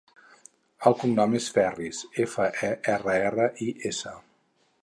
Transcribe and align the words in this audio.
El 0.89 0.95
cognom 1.01 1.35
és 1.41 1.51
Ferris: 1.57 2.01
efa, 2.25 2.49
e, 2.71 2.73
erra, 2.97 3.19
erra, 3.29 3.49
i, 3.67 3.69
essa. 3.93 4.19